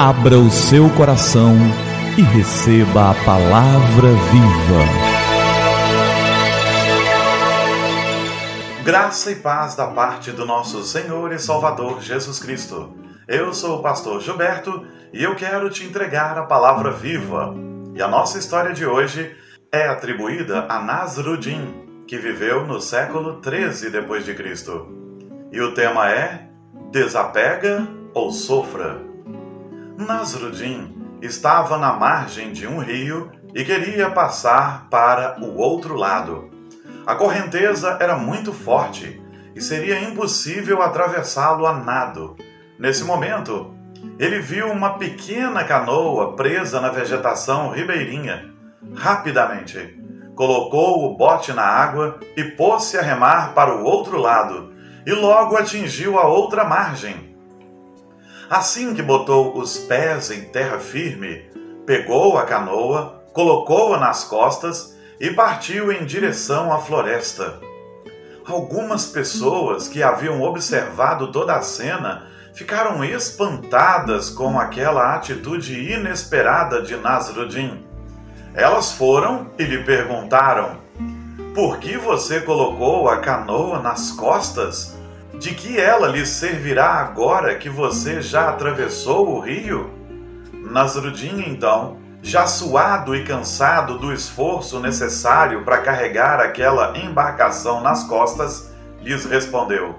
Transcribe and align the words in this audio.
Abra 0.00 0.38
o 0.38 0.48
seu 0.48 0.88
coração 0.90 1.56
e 2.16 2.22
receba 2.22 3.10
a 3.10 3.14
palavra 3.24 4.10
viva. 4.30 4.84
Graça 8.84 9.32
e 9.32 9.34
paz 9.34 9.74
da 9.74 9.88
parte 9.88 10.30
do 10.30 10.46
nosso 10.46 10.84
Senhor 10.84 11.32
e 11.32 11.38
Salvador 11.40 12.00
Jesus 12.00 12.38
Cristo. 12.38 12.94
Eu 13.26 13.52
sou 13.52 13.80
o 13.80 13.82
pastor 13.82 14.20
Gilberto 14.20 14.86
e 15.12 15.24
eu 15.24 15.34
quero 15.34 15.68
te 15.68 15.82
entregar 15.82 16.38
a 16.38 16.46
palavra 16.46 16.92
viva. 16.92 17.52
E 17.92 18.00
a 18.00 18.06
nossa 18.06 18.38
história 18.38 18.72
de 18.72 18.86
hoje 18.86 19.36
é 19.72 19.88
atribuída 19.88 20.64
a 20.68 20.80
Nasruddin, 20.80 22.04
que 22.06 22.16
viveu 22.16 22.64
no 22.64 22.80
século 22.80 23.40
13 23.40 23.90
depois 23.90 24.24
de 24.24 24.32
Cristo. 24.32 24.86
E 25.50 25.60
o 25.60 25.74
tema 25.74 26.08
é 26.08 26.48
Desapega 26.92 27.84
ou 28.14 28.30
sofra. 28.30 29.07
Nasruddin 29.98 31.18
estava 31.20 31.76
na 31.76 31.92
margem 31.92 32.52
de 32.52 32.68
um 32.68 32.78
rio 32.78 33.32
e 33.52 33.64
queria 33.64 34.08
passar 34.08 34.86
para 34.88 35.36
o 35.40 35.56
outro 35.56 35.96
lado. 35.96 36.50
A 37.04 37.16
correnteza 37.16 37.98
era 38.00 38.16
muito 38.16 38.52
forte 38.52 39.20
e 39.56 39.60
seria 39.60 40.00
impossível 40.00 40.80
atravessá-lo 40.82 41.66
a 41.66 41.72
nado. 41.72 42.36
Nesse 42.78 43.02
momento, 43.02 43.74
ele 44.20 44.38
viu 44.38 44.70
uma 44.70 44.90
pequena 44.98 45.64
canoa 45.64 46.36
presa 46.36 46.80
na 46.80 46.90
vegetação 46.90 47.70
ribeirinha. 47.70 48.54
Rapidamente, 48.94 49.98
colocou 50.36 51.06
o 51.06 51.16
bote 51.16 51.52
na 51.52 51.64
água 51.64 52.20
e 52.36 52.44
pôs-se 52.44 52.96
a 52.96 53.02
remar 53.02 53.52
para 53.52 53.74
o 53.74 53.82
outro 53.82 54.16
lado, 54.16 54.72
e 55.04 55.10
logo 55.10 55.56
atingiu 55.56 56.20
a 56.20 56.28
outra 56.28 56.62
margem. 56.62 57.27
Assim 58.50 58.94
que 58.94 59.02
botou 59.02 59.58
os 59.58 59.76
pés 59.76 60.30
em 60.30 60.40
terra 60.44 60.78
firme, 60.78 61.50
pegou 61.84 62.38
a 62.38 62.46
canoa, 62.46 63.22
colocou-a 63.34 63.98
nas 63.98 64.24
costas 64.24 64.96
e 65.20 65.30
partiu 65.30 65.92
em 65.92 66.06
direção 66.06 66.72
à 66.72 66.78
floresta. 66.78 67.60
Algumas 68.46 69.04
pessoas 69.04 69.86
que 69.86 70.02
haviam 70.02 70.40
observado 70.40 71.30
toda 71.30 71.56
a 71.56 71.60
cena 71.60 72.26
ficaram 72.54 73.04
espantadas 73.04 74.30
com 74.30 74.58
aquela 74.58 75.14
atitude 75.14 75.92
inesperada 75.92 76.80
de 76.80 76.96
Nasruddin. 76.96 77.84
Elas 78.54 78.92
foram 78.92 79.50
e 79.58 79.64
lhe 79.64 79.84
perguntaram: 79.84 80.78
Por 81.54 81.76
que 81.76 81.98
você 81.98 82.40
colocou 82.40 83.10
a 83.10 83.18
canoa 83.18 83.80
nas 83.80 84.10
costas? 84.10 84.97
De 85.38 85.54
que 85.54 85.78
ela 85.78 86.08
lhe 86.08 86.26
servirá 86.26 86.94
agora 86.94 87.54
que 87.54 87.70
você 87.70 88.20
já 88.20 88.48
atravessou 88.48 89.36
o 89.36 89.38
rio? 89.38 89.88
Nasrudin, 90.52 91.44
então, 91.46 91.98
já 92.20 92.44
suado 92.44 93.14
e 93.14 93.22
cansado 93.22 93.98
do 93.98 94.12
esforço 94.12 94.80
necessário 94.80 95.64
para 95.64 95.78
carregar 95.78 96.40
aquela 96.40 96.98
embarcação 96.98 97.80
nas 97.80 98.02
costas, 98.02 98.72
lhes 99.00 99.26
respondeu: 99.26 99.94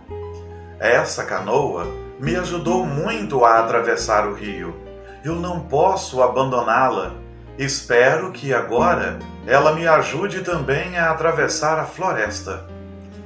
Essa 0.78 1.24
canoa 1.24 1.88
me 2.20 2.36
ajudou 2.36 2.86
muito 2.86 3.46
a 3.46 3.60
atravessar 3.60 4.28
o 4.28 4.34
rio. 4.34 4.76
Eu 5.24 5.36
não 5.36 5.62
posso 5.62 6.22
abandoná-la. 6.22 7.14
Espero 7.58 8.34
que 8.34 8.54
agora 8.54 9.20
ela 9.48 9.74
me 9.74 9.88
ajude 9.88 10.42
também 10.42 10.98
a 10.98 11.12
atravessar 11.12 11.80
a 11.80 11.86
floresta. 11.86 12.66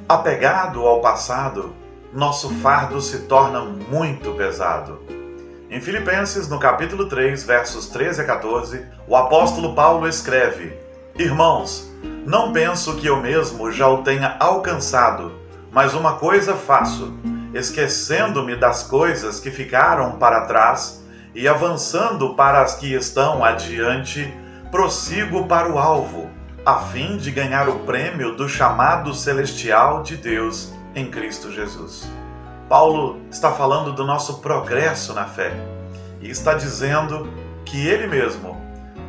Apegado 0.08 0.86
ao 0.86 1.02
passado, 1.02 1.74
nosso 2.14 2.50
fardo 2.56 3.02
se 3.02 3.20
torna 3.20 3.62
muito 3.62 4.32
pesado. 4.34 5.02
Em 5.70 5.82
Filipenses, 5.82 6.48
no 6.48 6.60
capítulo 6.60 7.08
3, 7.08 7.44
versos 7.44 7.88
13 7.88 8.22
a 8.22 8.26
14, 8.26 8.86
o 9.08 9.16
apóstolo 9.16 9.74
Paulo 9.74 10.08
escreve: 10.08 10.74
Irmãos, 11.18 11.92
não 12.26 12.54
penso 12.54 12.96
que 12.96 13.08
eu 13.08 13.20
mesmo 13.20 13.72
já 13.72 13.88
o 13.88 14.04
tenha 14.04 14.38
alcançado, 14.40 15.32
mas 15.72 15.96
uma 15.96 16.18
coisa 16.18 16.54
faço, 16.54 17.12
esquecendo-me 17.54 18.56
das 18.56 18.84
coisas 18.84 19.40
que 19.40 19.50
ficaram 19.50 20.14
para 20.14 20.46
trás 20.46 21.04
e 21.34 21.48
avançando 21.48 22.36
para 22.36 22.62
as 22.62 22.76
que 22.76 22.94
estão 22.94 23.44
adiante, 23.44 24.32
prossigo 24.70 25.48
para 25.48 25.68
o 25.72 25.80
alvo, 25.80 26.30
a 26.64 26.78
fim 26.78 27.18
de 27.18 27.32
ganhar 27.32 27.68
o 27.68 27.80
prêmio 27.80 28.36
do 28.36 28.48
chamado 28.48 29.16
celestial 29.16 30.04
de 30.04 30.16
Deus 30.16 30.72
em 30.96 31.10
Cristo 31.10 31.52
Jesus. 31.52 32.10
Paulo 32.70 33.22
está 33.30 33.52
falando 33.52 33.94
do 33.94 34.04
nosso 34.04 34.40
progresso 34.40 35.14
na 35.14 35.26
fé 35.26 35.54
e 36.22 36.30
está 36.30 36.54
dizendo 36.54 37.30
que 37.66 37.88
ele 37.88 38.08
mesmo 38.08 38.62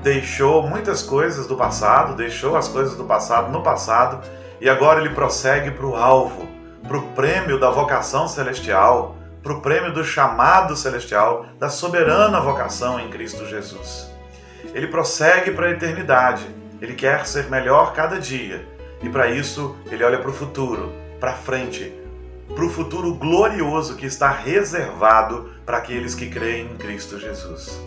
deixou 0.02 0.62
muitas 0.62 1.02
coisas 1.02 1.46
do 1.46 1.56
passado, 1.56 2.14
deixou 2.14 2.56
as 2.56 2.68
coisas 2.68 2.96
do 2.96 3.04
passado 3.04 3.50
no 3.50 3.62
passado 3.62 4.20
e 4.60 4.68
agora 4.68 5.00
ele 5.00 5.14
prossegue 5.14 5.70
para 5.70 5.86
o 5.86 5.96
alvo, 5.96 6.46
para 6.86 6.98
o 6.98 7.12
prêmio 7.12 7.58
da 7.58 7.70
vocação 7.70 8.28
celestial, 8.28 9.16
para 9.42 9.52
o 9.52 9.60
prêmio 9.60 9.92
do 9.92 10.04
chamado 10.04 10.76
celestial, 10.76 11.46
da 11.58 11.68
soberana 11.68 12.40
vocação 12.40 13.00
em 13.00 13.08
Cristo 13.08 13.46
Jesus. 13.46 14.10
Ele 14.74 14.86
prossegue 14.86 15.50
para 15.50 15.66
a 15.66 15.70
eternidade, 15.70 16.46
ele 16.80 16.94
quer 16.94 17.26
ser 17.26 17.48
melhor 17.48 17.92
cada 17.92 18.18
dia 18.18 18.66
e 19.02 19.08
para 19.08 19.28
isso 19.28 19.76
ele 19.90 20.04
olha 20.04 20.18
para 20.18 20.30
o 20.30 20.34
futuro, 20.34 20.92
para 21.24 21.32
frente, 21.32 21.90
para 22.54 22.66
o 22.66 22.68
futuro 22.68 23.14
glorioso 23.14 23.96
que 23.96 24.04
está 24.04 24.30
reservado 24.30 25.48
para 25.64 25.78
aqueles 25.78 26.14
que 26.14 26.28
creem 26.28 26.66
em 26.66 26.76
Cristo 26.76 27.18
Jesus. 27.18 27.80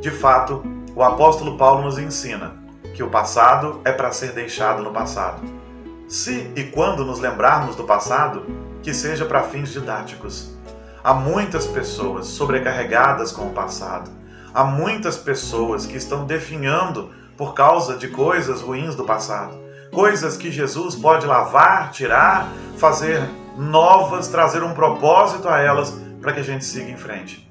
De 0.00 0.10
fato, 0.10 0.64
o 0.96 1.00
apóstolo 1.00 1.56
Paulo 1.56 1.84
nos 1.84 1.98
ensina 1.98 2.56
que 2.92 3.00
o 3.00 3.08
passado 3.08 3.80
é 3.84 3.92
para 3.92 4.10
ser 4.10 4.32
deixado 4.32 4.82
no 4.82 4.90
passado. 4.90 5.40
Se 6.08 6.50
e 6.56 6.64
quando 6.64 7.04
nos 7.04 7.20
lembrarmos 7.20 7.76
do 7.76 7.84
passado, 7.84 8.44
que 8.82 8.92
seja 8.92 9.24
para 9.24 9.44
fins 9.44 9.68
didáticos. 9.68 10.52
Há 11.04 11.14
muitas 11.14 11.68
pessoas 11.68 12.26
sobrecarregadas 12.26 13.30
com 13.30 13.46
o 13.46 13.54
passado. 13.54 14.10
Há 14.52 14.64
muitas 14.64 15.16
pessoas 15.16 15.86
que 15.86 15.96
estão 15.96 16.26
definhando 16.26 17.12
por 17.36 17.54
causa 17.54 17.96
de 17.96 18.08
coisas 18.08 18.60
ruins 18.60 18.96
do 18.96 19.04
passado 19.04 19.69
coisas 19.92 20.36
que 20.36 20.50
Jesus 20.50 20.94
pode 20.94 21.26
lavar, 21.26 21.90
tirar, 21.90 22.50
fazer 22.78 23.20
novas, 23.56 24.28
trazer 24.28 24.62
um 24.62 24.72
propósito 24.72 25.48
a 25.48 25.60
elas 25.60 25.90
para 26.20 26.32
que 26.32 26.40
a 26.40 26.44
gente 26.44 26.64
siga 26.64 26.90
em 26.90 26.96
frente. 26.96 27.50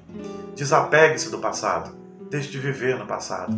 Desapegue-se 0.54 1.30
do 1.30 1.38
passado, 1.38 1.96
deixe 2.30 2.50
de 2.50 2.58
viver 2.58 2.98
no 2.98 3.06
passado. 3.06 3.52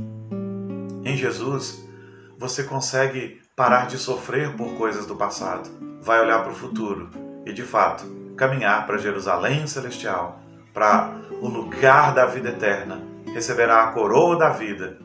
Em 1.05 1.17
Jesus, 1.17 1.83
você 2.39 2.65
consegue 2.65 3.41
parar 3.55 3.87
de 3.87 3.99
sofrer 3.99 4.57
por 4.57 4.75
coisas 4.75 5.07
do 5.07 5.17
passado, 5.17 5.71
vai 6.01 6.21
olhar 6.21 6.43
para 6.43 6.53
o 6.53 6.57
futuro 6.57 7.11
e, 7.47 7.53
de 7.53 7.63
fato, 7.63 8.05
caminhar 8.37 8.87
para 8.87 8.99
Jerusalém 8.99 9.67
celestial, 9.67 10.41
para 10.73 11.13
o 11.41 11.49
lugar 11.49 12.15
da 12.15 12.27
vida 12.27 12.49
eterna, 12.49 13.03
receberá 13.35 13.85
a 13.85 13.93
coroa 13.93 14.37
da 14.37 14.49
vida. 14.49 14.99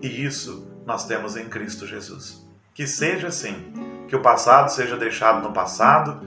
E 0.00 0.24
isso 0.24 0.68
nós 0.86 1.06
temos 1.06 1.36
em 1.36 1.48
Cristo 1.48 1.86
Jesus. 1.86 2.49
Que 2.80 2.86
seja 2.86 3.28
assim, 3.28 3.74
que 4.08 4.16
o 4.16 4.22
passado 4.22 4.70
seja 4.70 4.96
deixado 4.96 5.46
no 5.46 5.52
passado, 5.52 6.18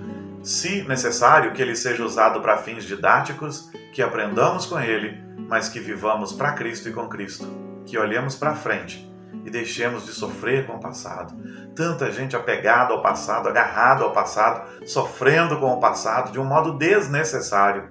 se 0.44 0.84
necessário, 0.84 1.52
que 1.52 1.60
ele 1.60 1.76
seja 1.76 2.06
usado 2.06 2.42
para 2.42 2.58
fins 2.58 2.84
didáticos, 2.84 3.72
que 3.92 4.04
aprendamos 4.04 4.68
com 4.68 4.80
ele, 4.80 5.20
mas 5.50 5.68
que 5.68 5.80
vivamos 5.80 6.32
para 6.32 6.52
Cristo 6.52 6.88
e 6.88 6.94
com 6.94 7.10
Cristo, 7.10 7.48
que 7.88 7.98
olhemos 7.98 8.36
para 8.36 8.54
frente 8.54 9.12
e 9.44 9.50
deixemos 9.50 10.06
de 10.06 10.12
sofrer 10.12 10.68
com 10.68 10.74
o 10.74 10.80
passado. 10.80 11.36
Tanta 11.76 12.12
gente 12.12 12.36
apegada 12.36 12.94
ao 12.94 13.02
passado, 13.02 13.50
agarrada 13.50 14.04
ao 14.04 14.14
passado, 14.14 14.86
sofrendo 14.86 15.60
com 15.60 15.74
o 15.74 15.80
passado 15.80 16.32
de 16.32 16.40
um 16.40 16.46
modo 16.46 16.78
desnecessário. 16.78 17.90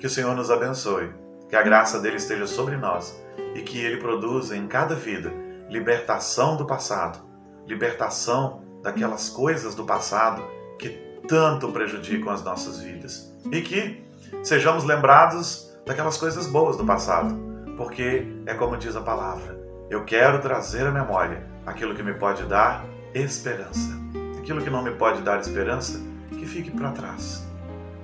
Que 0.00 0.08
o 0.08 0.10
Senhor 0.10 0.34
nos 0.34 0.50
abençoe, 0.50 1.12
que 1.48 1.54
a 1.54 1.62
graça 1.62 2.00
dele 2.00 2.16
esteja 2.16 2.48
sobre 2.48 2.76
nós 2.76 3.16
e 3.54 3.60
que 3.60 3.78
ele 3.78 3.98
produza 3.98 4.56
em 4.56 4.66
cada 4.66 4.96
vida 4.96 5.32
libertação 5.70 6.56
do 6.56 6.66
passado 6.66 7.33
libertação 7.66 8.62
daquelas 8.82 9.28
coisas 9.28 9.74
do 9.74 9.84
passado 9.84 10.42
que 10.78 10.90
tanto 11.26 11.72
prejudicam 11.72 12.32
as 12.32 12.42
nossas 12.42 12.80
vidas. 12.80 13.32
E 13.50 13.60
que 13.60 14.04
sejamos 14.42 14.84
lembrados 14.84 15.72
daquelas 15.86 16.16
coisas 16.16 16.46
boas 16.46 16.76
do 16.76 16.84
passado, 16.84 17.34
porque 17.76 18.26
é 18.46 18.54
como 18.54 18.76
diz 18.76 18.94
a 18.96 19.00
palavra: 19.00 19.58
eu 19.90 20.04
quero 20.04 20.40
trazer 20.40 20.86
à 20.86 20.90
memória 20.90 21.46
aquilo 21.66 21.94
que 21.94 22.02
me 22.02 22.14
pode 22.14 22.44
dar 22.44 22.84
esperança. 23.14 24.02
Aquilo 24.38 24.62
que 24.62 24.70
não 24.70 24.82
me 24.82 24.90
pode 24.90 25.22
dar 25.22 25.40
esperança, 25.40 25.98
que 26.28 26.46
fique 26.46 26.70
para 26.70 26.90
trás, 26.90 27.46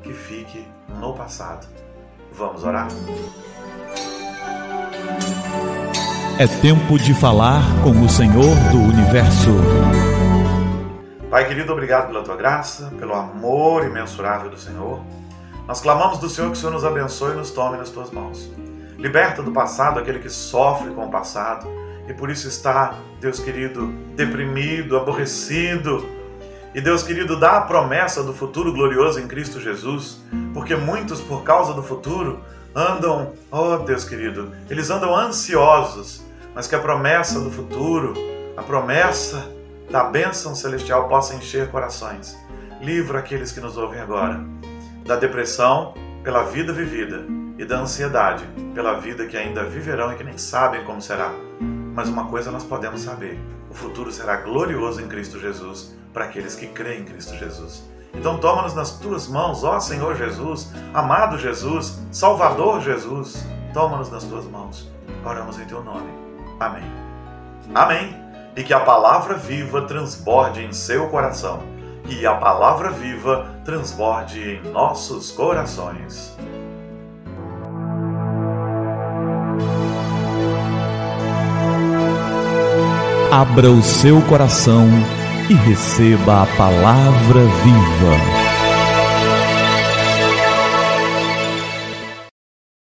que 0.03 0.12
fique 0.12 0.67
no 0.89 1.15
passado. 1.15 1.67
Vamos 2.33 2.65
orar? 2.65 2.89
É 6.40 6.46
tempo 6.46 6.98
de 6.98 7.12
falar 7.12 7.62
com 7.82 7.90
o 7.90 8.08
Senhor 8.08 8.56
do 8.72 8.78
Universo. 8.78 9.50
Pai 11.28 11.46
querido, 11.46 11.70
obrigado 11.70 12.06
pela 12.06 12.22
tua 12.22 12.34
graça, 12.34 12.90
pelo 12.98 13.12
amor 13.12 13.84
imensurável 13.84 14.48
do 14.48 14.58
Senhor. 14.58 15.04
Nós 15.69 15.82
clamamos 15.82 16.16
do 16.16 16.31
Senhor 16.31 16.50
que 16.50 16.56
o 16.56 16.58
Senhor 16.58 16.72
nos 16.72 16.82
abençoe 16.82 17.32
e 17.32 17.37
nos 17.37 17.50
tome 17.50 17.76
nas 17.76 17.90
tuas 17.90 18.10
mãos. 18.10 18.50
Liberta 18.96 19.42
do 19.42 19.52
passado 19.52 19.98
aquele 19.98 20.19
que 20.19 20.31
sofre 20.31 20.88
com 20.94 21.04
o 21.04 21.10
passado 21.10 21.69
e 22.08 22.14
por 22.14 22.31
isso 22.31 22.48
está, 22.48 22.94
Deus 23.20 23.38
querido, 23.38 23.88
deprimido, 24.16 24.96
aborrecido. 24.96 26.08
E 26.75 26.81
Deus 26.81 27.02
querido, 27.02 27.38
dá 27.38 27.58
a 27.58 27.60
promessa 27.60 28.22
do 28.22 28.32
futuro 28.32 28.72
glorioso 28.72 29.20
em 29.20 29.28
Cristo 29.28 29.60
Jesus, 29.60 30.22
porque 30.54 30.75
muitos, 30.75 31.20
por 31.20 31.42
causa 31.42 31.75
do 31.75 31.82
futuro, 31.82 32.40
andam, 32.75 33.34
oh 33.50 33.76
Deus 33.76 34.04
querido, 34.04 34.50
eles 34.70 34.88
andam 34.88 35.14
ansiosos, 35.14 36.30
mas 36.55 36.67
que 36.67 36.75
a 36.75 36.81
promessa 36.81 37.41
do 37.41 37.50
futuro, 37.50 38.14
a 38.56 38.62
promessa 38.62 39.50
da 39.91 40.05
bênção 40.05 40.55
celestial 40.55 41.08
possa 41.08 41.35
encher 41.35 41.70
corações. 41.70 42.38
Livra 42.81 43.19
aqueles 43.19 43.52
que 43.52 43.61
nos 43.61 43.76
ouvem 43.76 44.00
agora 44.00 44.41
da 45.05 45.17
depressão 45.17 45.94
pela 46.23 46.44
vida 46.44 46.73
vivida 46.73 47.25
e 47.58 47.64
da 47.64 47.81
ansiedade 47.81 48.44
pela 48.75 48.94
vida 48.94 49.26
que 49.26 49.37
ainda 49.37 49.64
viverão 49.64 50.12
e 50.12 50.17
que 50.17 50.25
nem 50.25 50.38
sabem 50.38 50.85
como 50.85 51.02
será. 51.02 51.32
Mas 51.61 52.08
uma 52.08 52.26
coisa 52.26 52.50
nós 52.50 52.64
podemos 52.64 53.00
saber: 53.00 53.38
o 53.69 53.75
futuro 53.75 54.12
será 54.12 54.37
glorioso 54.37 55.00
em 55.00 55.08
Cristo 55.08 55.38
Jesus 55.38 55.94
para 56.12 56.25
aqueles 56.25 56.55
que 56.55 56.67
creem 56.69 57.00
em 57.00 57.05
Cristo 57.05 57.37
Jesus. 57.37 57.88
Então 58.14 58.38
toma-nos 58.38 58.75
nas 58.75 58.99
tuas 58.99 59.29
mãos, 59.29 59.62
ó 59.62 59.79
Senhor 59.79 60.17
Jesus, 60.17 60.73
amado 60.93 61.38
Jesus, 61.38 62.00
Salvador 62.11 62.81
Jesus, 62.81 63.44
toma-nos 63.73 64.11
nas 64.11 64.25
tuas 64.25 64.44
mãos. 64.47 64.91
Oramos 65.25 65.58
em 65.58 65.64
teu 65.67 65.82
nome. 65.82 66.19
Amém. 66.61 66.85
Amém. 67.75 68.15
E 68.55 68.62
que 68.62 68.75
a 68.75 68.81
palavra 68.81 69.35
viva 69.35 69.83
transborde 69.83 70.62
em 70.62 70.75
seu 70.75 71.09
coração. 71.09 71.62
E 72.07 72.27
a 72.27 72.35
palavra 72.35 72.91
viva 72.91 73.49
transborde 73.65 74.61
em 74.62 74.71
nossos 74.71 75.31
corações. 75.33 76.37
Abra 83.33 83.71
o 83.71 83.81
seu 83.81 84.21
coração 84.23 84.87
e 85.49 85.55
receba 85.55 86.43
a 86.43 86.47
palavra 86.57 87.41
viva. 87.62 88.39